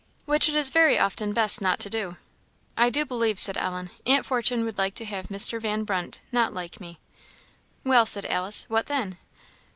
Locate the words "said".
3.37-3.55, 8.07-8.25